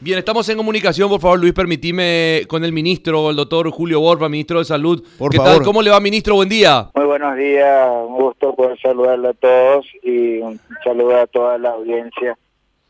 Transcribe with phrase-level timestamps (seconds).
[0.00, 4.28] Bien, estamos en comunicación, por favor, Luis, permitime con el ministro, el doctor Julio Borba,
[4.28, 5.02] ministro de Salud.
[5.18, 5.54] Por ¿Qué favor.
[5.56, 5.62] tal?
[5.64, 6.36] ¿Cómo le va, ministro?
[6.36, 6.88] Buen día.
[6.94, 11.70] Muy buenos días, un gusto poder saludarle a todos y un saludo a toda la
[11.70, 12.38] audiencia.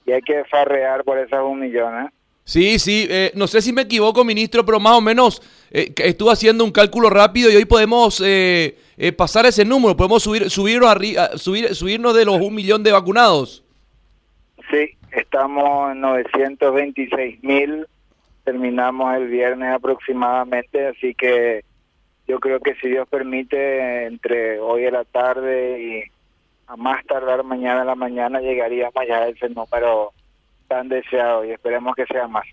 [0.06, 2.10] Y hay que farrear por esas un millón, ¿eh?
[2.44, 6.33] Sí, sí, eh, no sé si me equivoco, ministro, pero más o menos eh, estuve
[6.33, 10.90] haciendo un cálculo rápido y hoy podemos eh, eh, pasar ese número, podemos subir, subirnos,
[10.90, 13.65] arri- a- subir, subirnos de los un millón de vacunados.
[14.71, 17.87] Sí, estamos en 926 mil,
[18.45, 21.65] terminamos el viernes aproximadamente, así que
[22.27, 26.02] yo creo que si Dios permite, entre hoy a la tarde y
[26.66, 30.13] a más tardar mañana a la mañana llegaríamos ya a ese número
[30.69, 32.45] tan deseado y esperemos que sea más.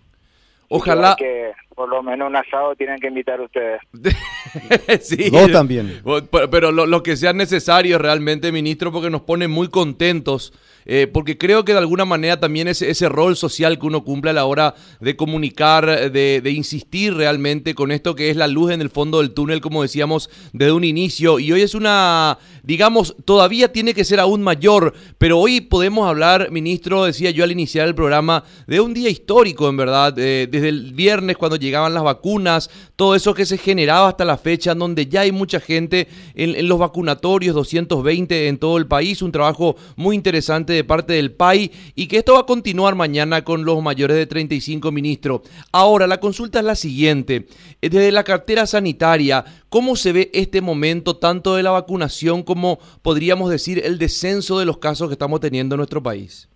[0.67, 1.15] Ojalá.
[1.17, 3.81] que por lo menos un asado tienen que invitar ustedes.
[5.01, 5.29] sí.
[5.29, 6.01] Dos también.
[6.03, 10.53] Pero, pero lo, lo que sea necesario realmente, ministro, porque nos pone muy contentos,
[10.85, 14.29] eh, porque creo que de alguna manera también ese, ese rol social que uno cumple
[14.29, 18.81] a la hora de comunicar, de, insistir realmente con esto que es la luz en
[18.81, 23.71] el fondo del túnel, como decíamos desde un inicio, y hoy es una, digamos, todavía
[23.71, 27.95] tiene que ser aún mayor, pero hoy podemos hablar, ministro, decía yo al iniciar el
[27.95, 32.69] programa, de un día histórico, en verdad, eh, desde el viernes cuando llegaban las vacunas,
[32.95, 36.67] todo eso que se generaba hasta la fecha, donde ya hay mucha gente en, en
[36.67, 41.71] los vacunatorios, 220 en todo el país, un trabajo muy interesante de parte del PAI
[41.95, 45.41] y que esto va a continuar mañana con los mayores de 35 ministros.
[45.71, 47.47] Ahora, la consulta es la siguiente,
[47.81, 52.79] Eh, desde la cartera sanitaria, ¿cómo se ve este momento tanto de la vacunación como
[53.01, 56.49] podríamos decir el descenso de los casos que estamos teniendo en nuestro país?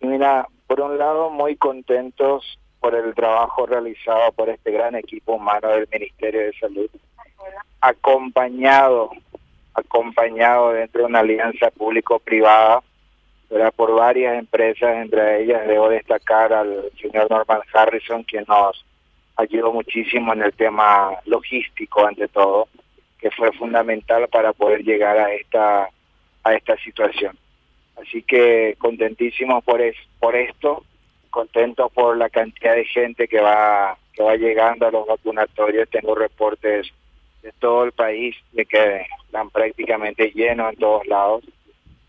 [0.00, 5.68] Mira, por un lado muy contentos por el trabajo realizado por este gran equipo humano
[5.68, 6.90] del Ministerio de Salud,
[7.80, 9.10] acompañado,
[9.74, 12.82] acompañado dentro de una alianza público-privada,
[13.74, 18.84] por varias empresas, entre ellas debo destacar al señor Norman Harrison, quien nos
[19.36, 22.68] ayudó muchísimo en el tema logístico ante todo,
[23.18, 25.88] que fue fundamental para poder llegar a esta
[26.42, 27.36] a esta situación.
[28.00, 30.84] Así que contentísimos por es, por esto,
[31.28, 35.88] contentos por la cantidad de gente que va que va llegando a los vacunatorios.
[35.90, 36.88] Tengo reportes
[37.42, 41.44] de todo el país de que están prácticamente llenos en todos lados,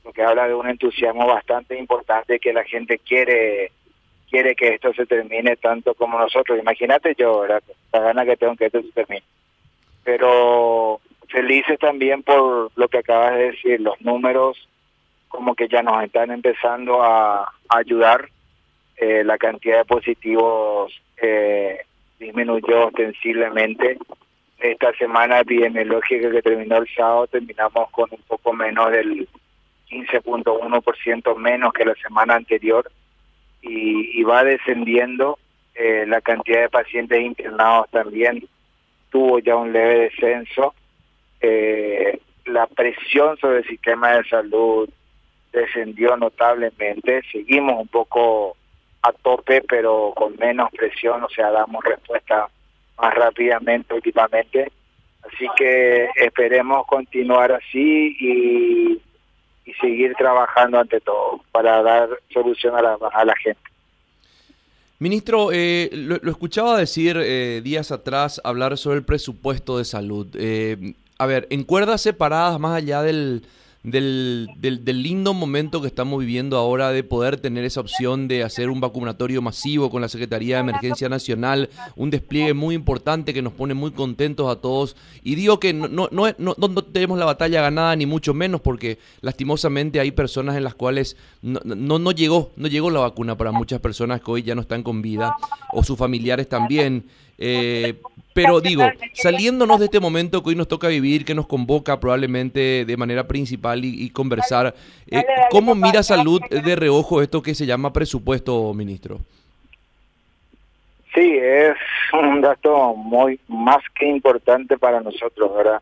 [0.04, 3.72] lo que habla de un entusiasmo bastante importante que la gente quiere
[4.30, 6.58] quiere que esto se termine tanto como nosotros.
[6.58, 7.62] Imagínate yo, la
[7.92, 9.24] gana que tengo que esto se termine.
[10.06, 14.58] Pero felices también por lo que acabas de decir, los números
[15.28, 18.30] como que ya nos están empezando a, a ayudar.
[18.98, 21.80] Eh, la cantidad de positivos eh,
[22.20, 23.98] disminuyó ostensiblemente.
[24.62, 29.28] Esta semana epidemiológica que terminó el sábado terminamos con un poco menos del
[29.90, 32.90] 15.1% menos que la semana anterior
[33.64, 35.40] y, va descendiendo.
[35.74, 38.48] Eh, la cantidad de pacientes internados también
[39.10, 40.76] tuvo ya un leve descenso.
[41.40, 44.88] Eh, la presión sobre el sistema de salud
[45.52, 47.24] descendió notablemente.
[47.32, 48.56] Seguimos un poco
[49.02, 52.48] a tope, pero con menos presión, o sea, damos respuesta
[53.02, 54.72] más rápidamente últimamente.
[55.24, 59.02] Así que esperemos continuar así y,
[59.80, 62.82] seguir trabajando ante todo para dar solución a
[63.24, 63.62] la, gente.
[65.00, 70.28] Ministro, eh, lo, lo, escuchaba decir eh, días atrás hablar sobre el presupuesto de salud.
[70.38, 73.44] Eh, a ver, en cuerdas separadas, más allá del,
[73.84, 78.44] del, del, del, lindo momento que estamos viviendo ahora de poder tener esa opción de
[78.44, 83.42] hacer un vacunatorio masivo con la Secretaría de Emergencia Nacional, un despliegue muy importante que
[83.42, 84.96] nos pone muy contentos a todos.
[85.24, 89.00] Y digo que no, no, no, no, tenemos la batalla ganada ni mucho menos porque
[89.22, 93.52] lastimosamente hay personas en las cuales no, no, no, llegó, no llegó la vacuna para
[93.52, 95.36] muchas personas que hoy ya no están con vida
[95.74, 97.06] o sus familiares también.
[97.44, 97.96] Eh,
[98.34, 102.86] pero digo, saliéndonos de este momento que hoy nos toca vivir, que nos convoca probablemente
[102.86, 104.76] de manera principal y, y conversar,
[105.10, 109.20] eh, ¿cómo mira salud de reojo esto que se llama presupuesto, ministro?
[111.16, 111.76] Sí, es
[112.14, 115.82] un dato muy más que importante para nosotros, ¿verdad?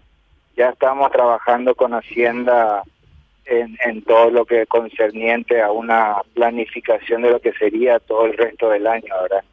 [0.56, 2.84] Ya estamos trabajando con Hacienda
[3.45, 8.38] en, en todo lo que concerniente a una planificación de lo que sería todo el
[8.38, 9.44] resto del año, ¿verdad?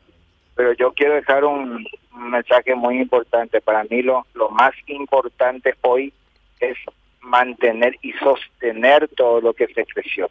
[0.56, 1.86] Pero yo quiero dejar un,
[2.16, 3.60] mensaje muy importante.
[3.60, 6.12] Para mí lo, lo, más importante hoy
[6.58, 6.76] es
[7.20, 10.30] mantener y sostener todo lo que se creció,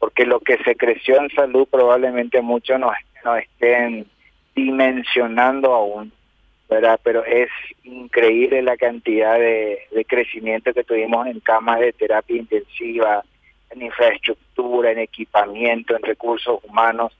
[0.00, 2.90] porque lo que se creció en salud probablemente muchos no,
[3.24, 4.06] no estén
[4.56, 6.12] dimensionando aún,
[6.68, 6.98] ¿verdad?
[7.04, 7.48] Pero es
[7.84, 13.22] increíble la cantidad de, de crecimiento que tuvimos en camas de terapia intensiva,
[13.70, 17.12] en infraestructura, en equipamiento, en recursos humanos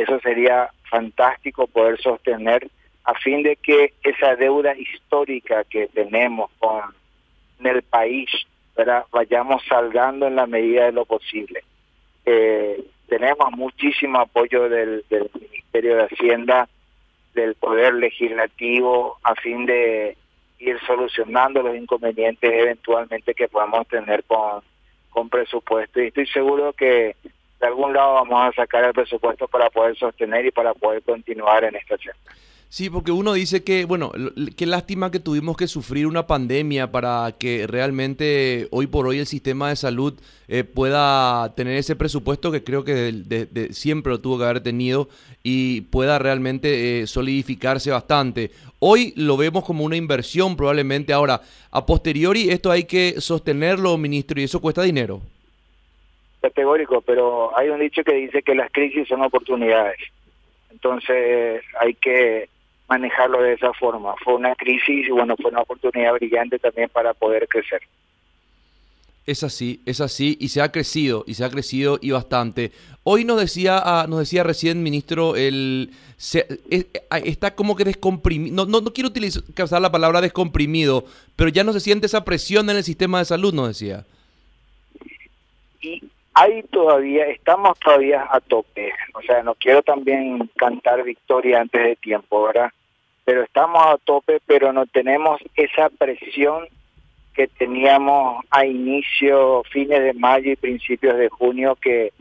[0.00, 2.70] Eso sería fantástico poder sostener
[3.04, 6.80] a fin de que esa deuda histórica que tenemos con
[7.62, 8.30] el país,
[8.74, 9.04] ¿verdad?
[9.12, 11.62] vayamos salgando en la medida de lo posible.
[12.24, 16.66] Eh, tenemos muchísimo apoyo del, del Ministerio de Hacienda,
[17.34, 20.16] del Poder Legislativo, a fin de
[20.60, 24.62] ir solucionando los inconvenientes eventualmente que podamos tener con,
[25.10, 26.00] con presupuesto.
[26.00, 27.16] Y estoy seguro que
[27.60, 31.64] de algún lado vamos a sacar el presupuesto para poder sostener y para poder continuar
[31.64, 32.18] en esta senda.
[32.72, 34.12] Sí, porque uno dice que, bueno,
[34.56, 39.26] qué lástima que tuvimos que sufrir una pandemia para que realmente hoy por hoy el
[39.26, 40.14] sistema de salud
[40.46, 45.08] eh, pueda tener ese presupuesto que creo que de, siempre lo tuvo que haber tenido
[45.42, 48.52] y pueda realmente eh, solidificarse bastante.
[48.78, 51.12] Hoy lo vemos como una inversión probablemente.
[51.12, 51.42] Ahora,
[51.72, 55.20] a posteriori esto hay que sostenerlo, ministro, y eso cuesta dinero.
[56.40, 59.98] Categórico, pero hay un dicho que dice que las crisis son oportunidades.
[60.70, 62.48] Entonces hay que
[62.88, 64.14] manejarlo de esa forma.
[64.24, 67.80] Fue una crisis y bueno, fue una oportunidad brillante también para poder crecer.
[69.26, 72.72] Es así, es así y se ha crecido y se ha crecido y bastante.
[73.04, 75.90] Hoy nos decía, ah, nos decía recién ministro, el
[77.10, 78.66] está como que descomprimido.
[78.66, 81.04] No, no, quiero utilizar la palabra descomprimido,
[81.36, 84.04] pero ya no se siente esa presión en el sistema de salud, nos decía.
[85.80, 86.02] Y
[86.40, 88.92] hay todavía, estamos todavía a tope.
[89.14, 92.70] O sea, no quiero también cantar victoria antes de tiempo, ¿verdad?
[93.30, 96.66] pero estamos a tope, pero no tenemos esa presión
[97.32, 102.12] que teníamos a inicio, fines de mayo y principios de junio, que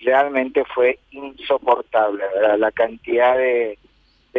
[0.00, 2.58] realmente fue insoportable, ¿verdad?
[2.58, 3.78] La cantidad de,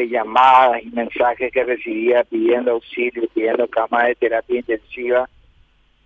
[0.09, 5.29] llamadas y mensajes que recibía pidiendo auxilio, pidiendo cama de terapia intensiva,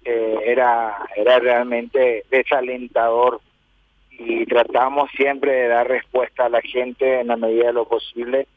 [0.05, 3.41] eh, era, era realmente desalentador
[4.11, 8.47] y tratamos siempre de dar respuesta a la gente en la medida de lo posible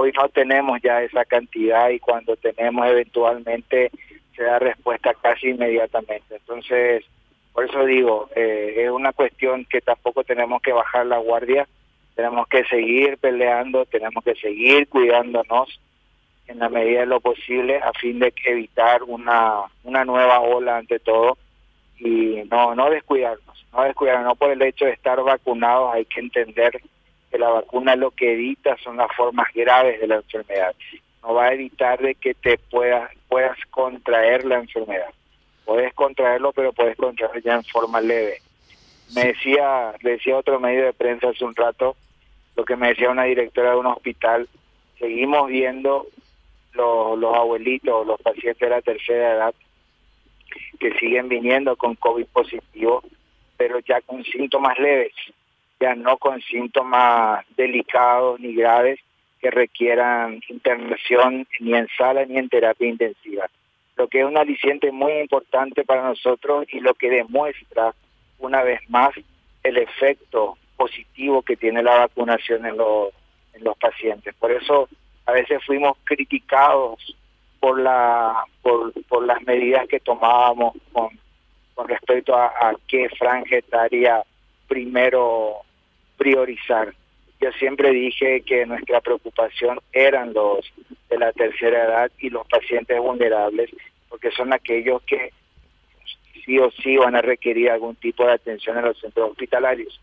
[0.00, 3.90] Hoy no tenemos ya esa cantidad y cuando tenemos eventualmente
[4.36, 6.36] se da respuesta casi inmediatamente.
[6.36, 7.04] Entonces,
[7.52, 11.66] por eso digo, eh, es una cuestión que tampoco tenemos que bajar la guardia,
[12.14, 15.80] tenemos que seguir peleando, tenemos que seguir cuidándonos
[16.48, 20.98] en la medida de lo posible a fin de evitar una, una nueva ola ante
[20.98, 21.36] todo
[21.98, 26.20] y no, no descuidarnos, no descuidarnos, no por el hecho de estar vacunados hay que
[26.20, 26.80] entender
[27.30, 30.74] que la vacuna lo que evita son las formas graves de la enfermedad.
[31.22, 35.10] No va a evitar de que te puedas, puedas contraer la enfermedad.
[35.64, 38.38] Puedes contraerlo, pero puedes contraerlo ya en forma leve.
[39.14, 41.96] Me decía, decía otro medio de prensa hace un rato,
[42.56, 44.48] lo que me decía una directora de un hospital,
[44.98, 46.06] seguimos viendo
[46.72, 49.54] los, abuelitos, los pacientes de la tercera edad,
[50.78, 53.02] que siguen viniendo con COVID positivo,
[53.56, 55.12] pero ya con síntomas leves
[55.80, 58.98] ya no con síntomas delicados ni graves
[59.40, 63.48] que requieran internación ni en sala ni en terapia intensiva.
[63.96, 67.94] Lo que es un aliciente muy importante para nosotros y lo que demuestra
[68.38, 69.10] una vez más
[69.62, 74.34] el efecto positivo que tiene la vacunación en los pacientes.
[74.34, 74.88] Por eso
[75.28, 77.14] a veces fuimos criticados
[77.60, 81.10] por la por, las medidas que tomábamos con,
[81.86, 84.22] respecto a, qué franja etaria
[84.66, 85.58] primero
[86.16, 86.94] priorizar.
[87.40, 90.60] Yo siempre dije que nuestra preocupación eran los
[91.10, 93.70] de la tercera edad y los pacientes vulnerables,
[94.08, 95.30] porque son aquellos que
[96.44, 100.00] sí o sí van a requerir algún tipo de atención en los centros hospitalarios.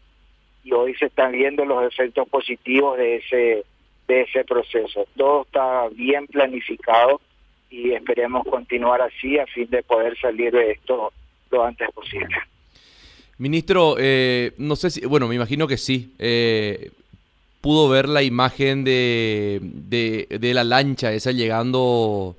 [0.63, 3.65] Y hoy se están viendo los efectos positivos de ese
[4.07, 5.07] de ese proceso.
[5.15, 7.21] Todo está bien planificado
[7.69, 11.11] y esperemos continuar así a fin de poder salir de esto
[11.51, 12.35] lo antes posible.
[13.37, 16.13] Ministro, eh, no sé si, bueno, me imagino que sí.
[16.19, 16.91] Eh,
[17.59, 22.35] pudo ver la imagen de, de, la lancha esa llegando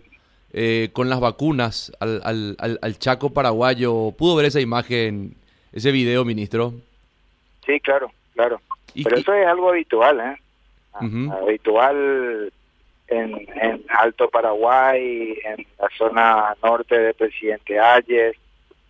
[0.52, 4.12] eh, con las vacunas al, al, al, Chaco paraguayo.
[4.16, 5.34] ¿Pudo ver esa imagen,
[5.72, 6.74] ese video, ministro?
[7.66, 8.60] Sí, claro, claro.
[8.94, 10.36] Pero eso es algo habitual, ¿eh?
[11.00, 12.52] Habitual
[13.08, 18.36] en, en Alto Paraguay, en la zona norte de Presidente Ayes,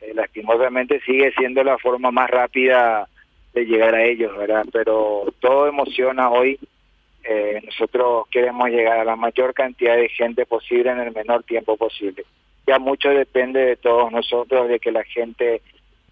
[0.00, 3.08] eh, lastimosamente sigue siendo la forma más rápida
[3.52, 4.66] de llegar a ellos, ¿verdad?
[4.72, 6.58] Pero todo emociona hoy.
[7.24, 11.76] Eh, nosotros queremos llegar a la mayor cantidad de gente posible en el menor tiempo
[11.76, 12.24] posible.
[12.66, 15.60] Ya mucho depende de todos nosotros, de que la gente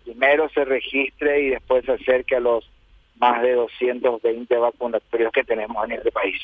[0.05, 2.69] primero se registre y después se acerque a los
[3.17, 6.41] más de 220 vacunatorios que tenemos en este país.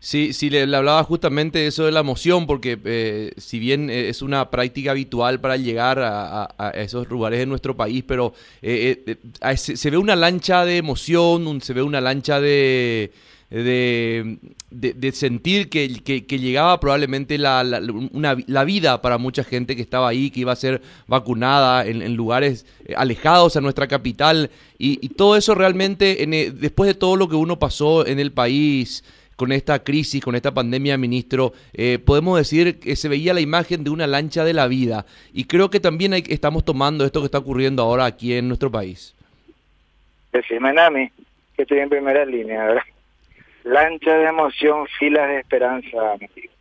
[0.00, 4.22] Sí, sí, le, hablaba justamente eso de la emoción, porque eh, si bien eh, es
[4.22, 9.16] una práctica habitual para llegar a, esos lugares de nuestro país, pero eh,
[9.56, 13.10] se, ve una lancha de emoción, se ve una lancha de,
[13.50, 20.40] de, sentir que, llegaba probablemente la, la, vida para mucha gente que estaba ahí, que
[20.40, 26.24] iba a ser vacunada en, lugares alejados a nuestra capital, y, todo eso realmente,
[26.54, 29.04] después de todo lo que uno pasó en el país,
[29.38, 33.84] con esta crisis, con esta pandemia, ministro, eh, podemos decir que se veía la imagen
[33.84, 35.06] de una lancha de la vida.
[35.32, 39.14] Y creo que también estamos tomando esto que está ocurriendo ahora aquí en nuestro país.
[40.32, 41.08] Decime, Nami,
[41.54, 42.82] que estoy en primera línea, ¿verdad?
[43.64, 46.52] Lancha de emoción, filas de esperanza, amigo.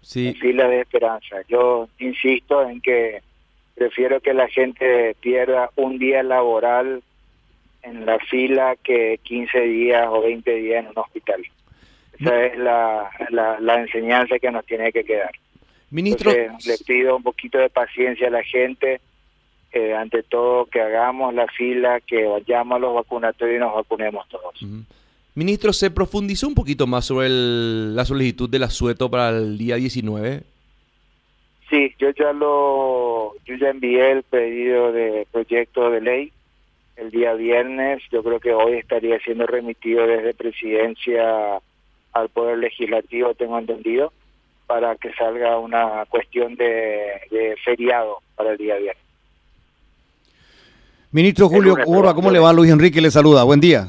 [0.00, 0.34] Sí.
[0.34, 1.36] Filas de esperanza.
[1.48, 3.22] Yo insisto en que
[3.74, 7.02] prefiero que la gente pierda un día laboral
[7.82, 11.42] en la fila que 15 días o 20 días en un hospital.
[12.18, 13.10] Esa es la,
[13.60, 15.32] la, enseñanza que nos tiene que quedar.
[15.90, 19.00] Ministro, le pido un poquito de paciencia a la gente,
[19.72, 24.28] eh, ante todo que hagamos la fila, que vayamos a los vacunatorios y nos vacunemos
[24.28, 24.62] todos.
[25.34, 30.42] Ministro, ¿se profundizó un poquito más sobre la solicitud del asueto para el día 19?
[31.70, 36.32] Sí, yo ya lo, yo ya envié el pedido de proyecto de ley
[36.96, 38.02] el día viernes.
[38.12, 41.58] Yo creo que hoy estaría siendo remitido desde presidencia
[42.12, 44.12] al Poder Legislativo, tengo entendido,
[44.66, 49.02] para que salga una cuestión de, feriado para el día viernes.
[51.10, 52.52] Ministro Julio Urba, ¿cómo le va?
[52.52, 53.44] Luis Enrique le saluda.
[53.44, 53.88] Buen día.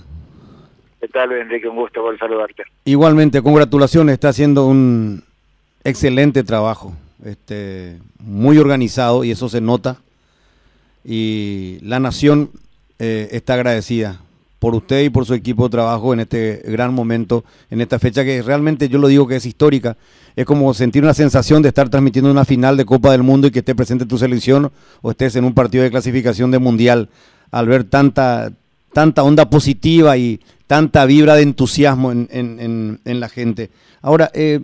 [1.03, 1.67] ¿Qué tal, Enrique?
[1.67, 2.63] Un gusto por saludarte.
[2.85, 4.13] Igualmente, congratulaciones.
[4.13, 5.21] Está haciendo un
[5.83, 6.93] excelente trabajo,
[7.25, 9.97] este, muy organizado y eso se nota.
[11.03, 12.51] Y la nación
[12.99, 14.21] eh, está agradecida
[14.59, 18.23] por usted y por su equipo de trabajo en este gran momento, en esta fecha
[18.23, 19.97] que realmente yo lo digo que es histórica.
[20.37, 23.51] Es como sentir una sensación de estar transmitiendo una final de Copa del Mundo y
[23.51, 27.09] que esté presente tu selección o estés en un partido de clasificación de Mundial
[27.51, 28.53] al ver tanta,
[28.93, 33.69] tanta onda positiva y tanta vibra de entusiasmo en, la gente.
[34.01, 34.59] Ahora, eh,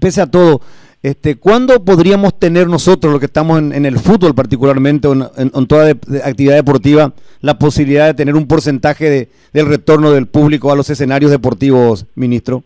[0.00, 0.60] pese a todo,
[1.00, 6.56] este, ¿Cuándo podríamos tener nosotros, los que estamos en, el fútbol particularmente, en, toda actividad
[6.56, 11.30] deportiva, la posibilidad de tener un porcentaje de, del retorno del público a los escenarios
[11.30, 12.64] deportivos, ministro?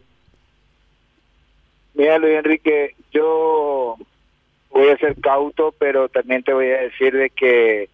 [1.94, 3.96] Mira, Luis Enrique, yo
[4.70, 7.90] voy a ser cauto, pero también te voy a decir de que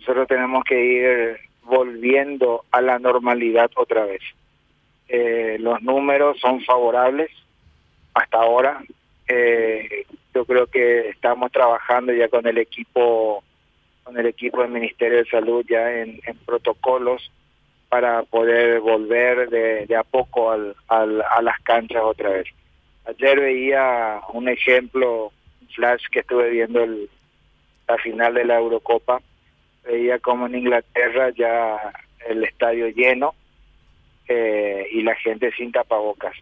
[0.00, 1.36] nosotros tenemos que ir
[1.66, 4.22] volviendo a la normalidad otra vez.
[5.08, 7.30] Eh, los números son favorables
[8.14, 8.82] hasta ahora,
[9.28, 13.42] eh, yo creo que estamos trabajando ya con el equipo
[14.04, 17.32] con el equipo del Ministerio de Salud ya en, protocolos
[17.88, 22.46] para poder volver de, a poco al, a las canchas otra vez.
[23.04, 27.08] Ayer veía un ejemplo, un flash que estuve viendo el,
[27.88, 29.20] la final de la Eurocopa,
[29.86, 31.92] veía como en Inglaterra ya
[32.28, 33.34] el estadio lleno
[34.28, 36.34] eh, y la gente sin tapabocas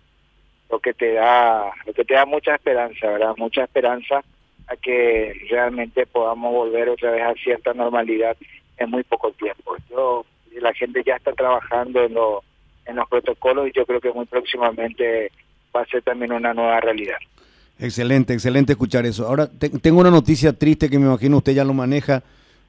[0.70, 4.22] lo que te da lo que te da mucha esperanza verdad mucha esperanza
[4.66, 8.36] a que realmente podamos volver otra vez a cierta normalidad
[8.78, 9.76] en muy poco tiempo.
[9.90, 10.24] Yo
[10.60, 12.42] la gente ya está trabajando en los
[12.86, 15.30] en los protocolos y yo creo que muy próximamente
[15.74, 17.16] va a ser también una nueva realidad.
[17.78, 19.26] Excelente excelente escuchar eso.
[19.26, 22.22] Ahora tengo una noticia triste que me imagino usted ya lo maneja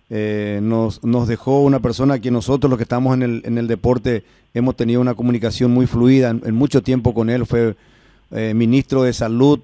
[0.09, 3.67] eh, nos, nos dejó una persona que nosotros los que estamos en el, en el
[3.67, 7.75] deporte hemos tenido una comunicación muy fluida en, mucho tiempo con él, fue
[8.31, 9.59] eh, ministro de salud,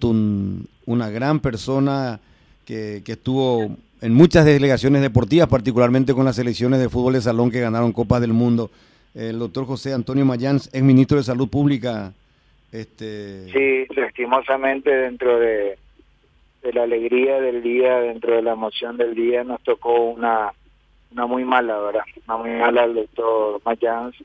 [0.85, 2.19] una gran persona
[2.65, 7.51] que, que, estuvo en muchas delegaciones deportivas, particularmente con las selecciones de fútbol de salón
[7.51, 8.71] que ganaron Copas del Mundo.
[9.13, 12.13] El doctor José Antonio Mayán es ministro de Salud Pública.
[12.71, 13.45] Este...
[13.51, 15.77] Sí, lastimosamente dentro de,
[16.61, 20.53] de la alegría del día, dentro de la emoción del día, nos tocó una,
[21.11, 22.03] una muy mala, ¿verdad?
[22.27, 24.15] Una muy mala el doctor Mayans,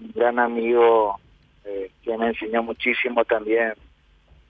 [0.00, 1.18] un gran amigo
[1.64, 3.74] eh, que me enseñó muchísimo también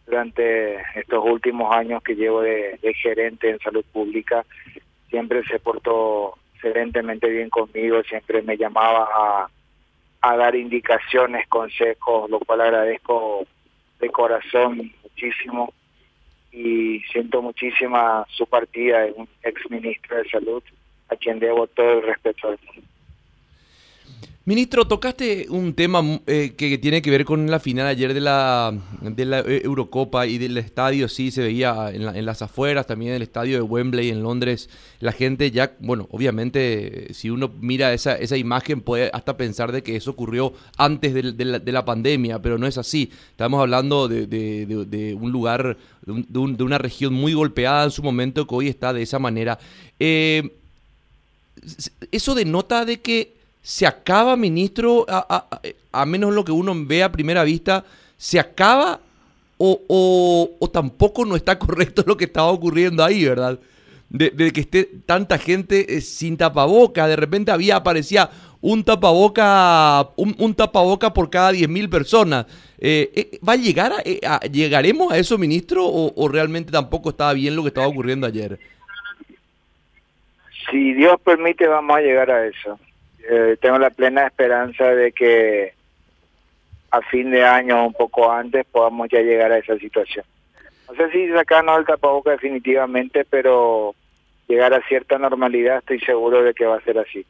[0.06, 4.44] durante estos últimos años que llevo de, gerente en salud pública.
[5.08, 9.48] Siempre se portó excelentemente bien conmigo, siempre me llamaba
[10.20, 13.46] a dar indicaciones, consejos, lo cual agradezco
[14.00, 15.72] de corazón muchísimo
[16.58, 20.62] y siento muchísima su partida, es un ex ministro de salud
[21.08, 22.87] a quien debo todo el respeto del mundo.
[24.48, 28.72] Ministro, tocaste un tema eh, que tiene que ver con la final ayer de la,
[29.02, 33.20] de la eh, Eurocopa y del estadio, sí, se veía en, las afueras, también el
[33.20, 38.38] estadio de Wembley en Londres, la gente ya, bueno, obviamente, si uno mira esa, esa
[38.38, 41.22] imagen puede hasta pensar de que eso ocurrió antes de,
[41.70, 43.10] la, pandemia, pero no es así.
[43.32, 45.76] Estamos hablando de, un lugar,
[46.06, 49.58] de, una región muy golpeada en su momento que hoy está de esa manera.
[50.00, 50.54] Eh,
[52.10, 57.44] eso denota de que se acaba, ministro, a, menos lo que uno ve a primera
[57.44, 57.84] vista,
[58.16, 59.00] se acaba
[59.58, 63.58] o, o, tampoco no está correcto lo que estaba ocurriendo ahí, ¿verdad?
[64.08, 68.30] De, que esté tanta gente eh, sin tapaboca, de repente había, aparecía
[68.62, 72.46] un tapaboca, un, tapaboca por cada 10.000 personas.
[72.78, 77.34] Eh, eh, ¿Va a llegar a, llegaremos a eso, ministro, o, o realmente tampoco estaba
[77.34, 78.58] bien lo que estaba ocurriendo ayer?
[80.70, 82.78] Si Dios permite, vamos a llegar a eso.
[83.28, 85.74] Eh, tengo la plena esperanza de que
[86.90, 90.24] a fin de año o un poco antes podamos ya llegar a esa situación.
[90.88, 93.94] No sé si sacarnos el tapaboca definitivamente, pero
[94.48, 97.26] llegar a cierta normalidad estoy seguro de que va a ser así.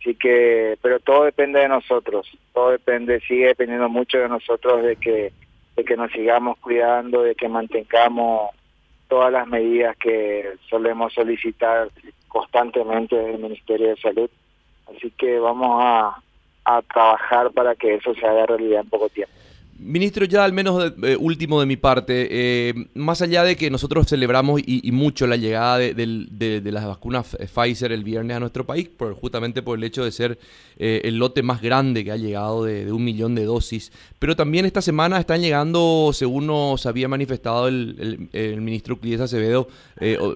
[0.00, 4.96] Así que, pero todo depende de nosotros, todo depende, sigue dependiendo mucho de nosotros de
[4.96, 5.32] que,
[5.76, 8.50] de que nos sigamos cuidando, de que mantengamos
[9.08, 11.88] todas las medidas que solemos solicitar
[12.28, 14.30] constantemente desde el Ministerio de Salud
[14.86, 16.20] Así que vamos a,
[16.92, 19.34] trabajar para que eso se haga realidad en poco tiempo.
[19.76, 24.06] Ministro, ya al menos eh, último de mi parte, eh, más allá de que nosotros
[24.06, 29.14] celebramos y, mucho la llegada de, las vacunas Pfizer el viernes a nuestro país, por,
[29.14, 30.38] justamente por el hecho de ser
[30.78, 34.64] eh, el lote más grande que ha llegado de, un millón de dosis, pero también
[34.64, 39.68] esta semana están llegando, según nos había manifestado el, el ministro Clíes Acevedo,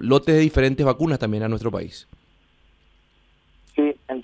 [0.01, 2.07] lotes de diferentes vacunas también a nuestro país.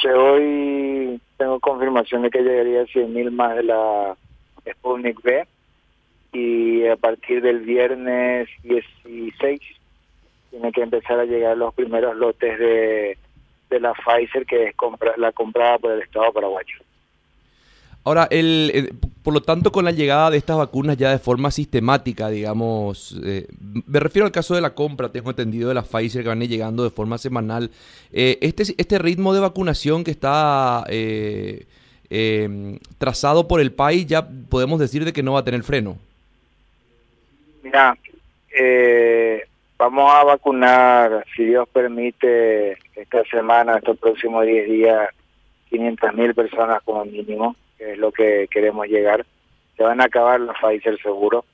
[0.04, 4.16] Hoy tengo confirmación de que llegaría a 100.000 más de la
[4.70, 5.48] Sputnik B
[6.34, 9.60] y a partir del viernes 16
[10.50, 13.18] tiene que empezar a llegar los primeros lotes de,
[13.70, 14.76] de la Pfizer que es
[15.18, 16.78] la comprada por el Estado paraguayo.
[18.06, 18.94] Ahora, el,
[19.24, 23.48] por lo tanto, con la llegada de estas vacunas ya de forma sistemática, digamos, eh,
[23.88, 26.84] me refiero al caso de la compra, tengo entendido, de la Pfizer que van llegando
[26.84, 27.72] de forma semanal,
[28.14, 31.66] eh, este, este ritmo de vacunación que está eh,
[33.00, 35.98] trazado por el país, ya podemos decir de que no va a tener freno.
[37.64, 37.98] Mira,
[39.80, 45.10] vamos a vacunar, si Dios permite, esta semana, estos próximos 10 días,
[45.72, 49.26] 500 mil personas como mínimo es lo que queremos llegar.
[49.78, 51.46] Se van a acabar los Pfizer seguro,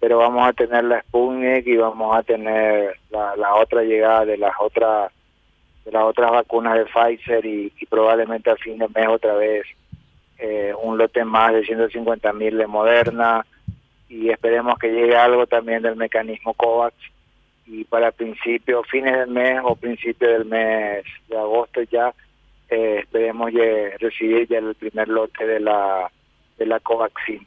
[0.00, 4.52] pero vamos a tener la Sputnik y vamos a tener la, otra llegada de las
[4.60, 5.12] otras
[5.84, 9.64] de las otras vacunas de Pfizer y, probablemente a fin de mes otra vez
[10.38, 13.46] eh, un lote más de 150 mil de Moderna
[14.08, 16.94] y esperemos que llegue algo también del mecanismo COVAX
[17.66, 22.12] y para principio, fines del mes o principio del mes de agosto ya
[22.68, 23.52] eh, esperemos
[23.98, 26.10] recibir ya el primer lote de la,
[26.58, 27.46] de la Covaxin.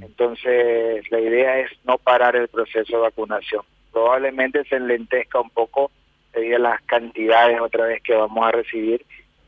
[0.00, 3.62] Entonces, la idea es no parar el proceso de vacunación.
[3.90, 5.90] Probablemente se enlentezca un poco
[6.32, 9.04] debido a las cantidades otra vez que vamos a recibir,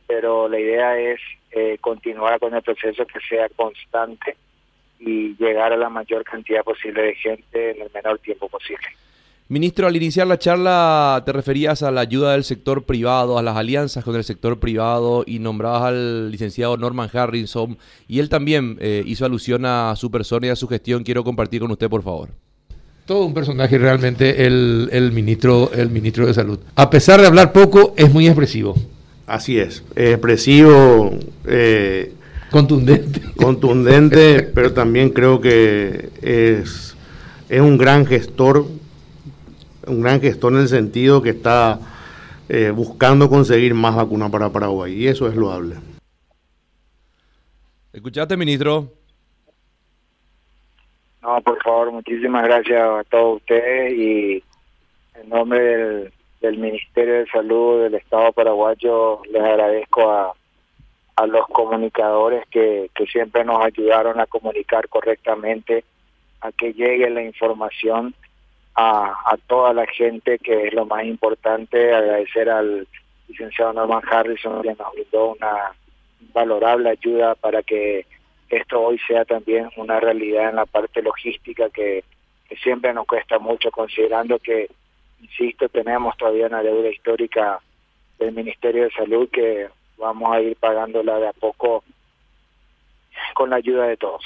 [0.07, 1.19] pero la idea es
[1.51, 4.35] eh, continuar con el proceso que sea constante
[4.99, 8.85] y llegar a la mayor cantidad posible de gente en el menor tiempo posible.
[9.47, 13.55] Ministro, al iniciar la charla te referías a la ayuda del sector privado, a las
[13.55, 17.77] alianzas con el sector privado y nombrabas al licenciado Norman Harrison
[18.07, 21.03] y él también eh, hizo alusión a su persona y a su gestión.
[21.03, 22.29] Quiero compartir con usted, por favor.
[23.05, 26.57] Todo un personaje realmente el, ministro, el ministro de Salud.
[26.73, 28.73] A pesar de hablar poco, es muy expresivo.
[29.27, 31.11] Así es, expresivo.
[31.45, 32.13] Eh,
[32.49, 33.21] contundente.
[33.35, 36.95] Contundente, pero también creo que es,
[37.47, 38.65] es un gran gestor
[39.87, 41.79] un gran gestor en el sentido que está
[42.49, 45.75] eh, buscando conseguir más vacunas para Paraguay y eso es loable.
[47.91, 48.91] ¿Escuchaste, ministro?
[51.21, 54.43] No, por favor, muchísimas gracias a todos ustedes y
[55.15, 60.33] en nombre del, Ministerio de Salud del Estado paraguayo les agradezco a,
[61.15, 65.83] a los comunicadores que, que siempre nos ayudaron a comunicar correctamente,
[66.41, 68.13] a que llegue la información
[68.75, 72.87] a, toda la gente, que es lo más importante, agradecer al
[73.27, 75.73] licenciado Norman Harrison, que nos brindó una
[76.33, 78.05] valorable ayuda para que
[78.49, 82.03] esto hoy sea también una realidad en la parte logística que,
[82.61, 84.69] siempre nos cuesta mucho, considerando que,
[85.19, 87.59] insisto, tenemos todavía una deuda histórica
[88.17, 91.83] del Ministerio de Salud que vamos a ir pagándola de a poco
[93.33, 94.23] con la ayuda de todos.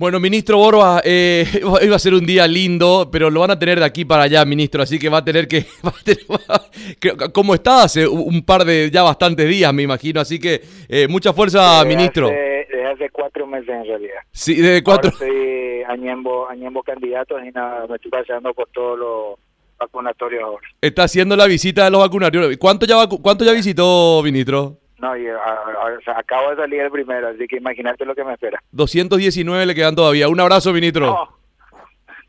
[0.00, 1.44] Bueno, ministro Borba, eh,
[1.82, 4.42] iba a ser un día lindo, pero lo van a tener de aquí para allá,
[4.46, 5.66] ministro, así que va a tener que...
[5.84, 10.18] Va a tener, va, como está hace un par de, ya bastantes días, me imagino,
[10.18, 12.28] así que eh, mucha fuerza, Desde ministro.
[12.28, 14.20] hace- desde hace cuatro meses en realidad.
[14.32, 15.10] Sí, de cuatro...
[15.12, 19.38] Ahora estoy añembo, añembo candidatos y nada, me estoy paseando por todos los
[19.78, 20.66] vacunatorios ahora.
[20.80, 22.56] Está haciendo la visita de los vacunarios.
[22.58, 24.78] ¿Cuánto ya, vacu- cuánto ya visitó, ministro?
[25.00, 28.14] No, y a- a- o sea, acabo de salir el primero, así que imagínate lo
[28.14, 28.62] que me espera.
[28.72, 30.28] 219 le quedan todavía.
[30.28, 31.06] Un abrazo, ministro.
[31.06, 31.38] No,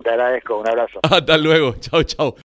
[0.04, 1.00] te agradezco, un abrazo.
[1.04, 1.76] Hasta luego.
[1.80, 2.36] Chao, chao.